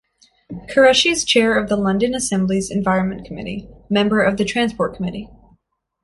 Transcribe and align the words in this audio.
Qureshi 0.67 1.11
is 1.11 1.23
Chair 1.23 1.55
of 1.55 1.69
the 1.69 1.75
London 1.77 2.15
Assembly's 2.15 2.71
Environment 2.71 3.23
Committee, 3.23 3.69
Member 3.87 4.23
of 4.23 4.37
the 4.37 4.45
Transport 4.45 4.95
Committee. 4.95 5.29